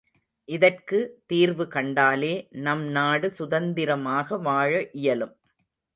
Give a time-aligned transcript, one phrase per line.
[0.49, 0.99] இதற்கு
[1.25, 2.31] தீர்வு கண்டாலே
[2.67, 4.71] நம்நாடு சுதந்திரமாக வாழ
[5.01, 5.35] இயலும்.